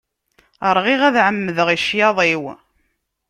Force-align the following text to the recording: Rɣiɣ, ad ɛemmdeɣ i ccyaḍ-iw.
Rɣiɣ, 0.75 1.01
ad 1.07 1.15
ɛemmdeɣ 1.25 1.67
i 1.71 1.77
ccyaḍ-iw. 1.81 2.43